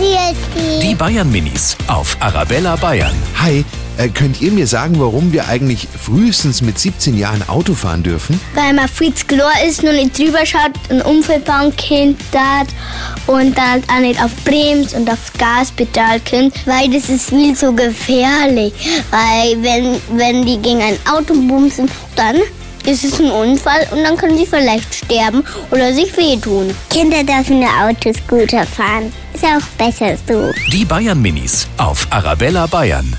Grüß 0.00 0.80
Die 0.80 0.94
Bayern 0.94 1.30
Minis 1.30 1.76
auf 1.86 2.16
Arabella 2.20 2.74
Bayern. 2.76 3.12
Hi, 3.38 3.66
äh, 3.98 4.08
könnt 4.08 4.40
ihr 4.40 4.50
mir 4.50 4.66
sagen, 4.66 4.98
warum 4.98 5.30
wir 5.30 5.46
eigentlich 5.46 5.88
frühestens 5.88 6.62
mit 6.62 6.78
17 6.78 7.18
Jahren 7.18 7.46
Auto 7.50 7.74
fahren 7.74 8.02
dürfen? 8.02 8.40
Weil 8.54 8.72
man 8.72 8.88
Fritz 8.88 9.26
klar 9.26 9.52
ist, 9.68 9.82
nur 9.82 9.92
nicht 9.92 10.18
drüber 10.18 10.46
schaut, 10.46 10.72
einen 10.88 11.02
Unfallbank 11.02 11.74
hat 12.32 12.68
und 13.26 13.58
dann 13.58 13.82
auch 13.94 14.00
nicht 14.00 14.24
auf 14.24 14.30
Brems 14.42 14.94
und 14.94 15.10
auf 15.10 15.30
Gaspedal 15.36 16.18
kommt, 16.20 16.66
weil 16.66 16.88
das 16.88 17.10
ist 17.10 17.28
viel 17.28 17.54
zu 17.54 17.74
gefährlich. 17.74 18.72
Weil 19.10 19.62
wenn, 19.62 20.00
wenn 20.18 20.46
die 20.46 20.56
gegen 20.56 20.80
ein 20.80 20.96
Auto 21.12 21.34
bumsen, 21.34 21.90
dann 22.16 22.36
ist 22.90 23.04
es 23.04 23.20
ein 23.20 23.30
Unfall 23.30 23.86
und 23.92 24.02
dann 24.02 24.16
können 24.16 24.36
sie 24.36 24.46
vielleicht 24.46 24.92
sterben 24.94 25.44
oder 25.70 25.92
sich 25.92 26.16
wehtun. 26.16 26.74
Kinder 26.90 27.22
dürfen 27.22 27.60
nur 27.60 27.70
Autoscooter 27.82 28.66
fahren. 28.66 29.12
Ist 29.32 29.44
auch 29.44 29.66
besser 29.78 30.16
so. 30.26 30.52
Die 30.72 30.84
Bayern 30.84 31.22
Minis 31.22 31.68
auf 31.76 32.06
Arabella 32.10 32.66
Bayern. 32.66 33.16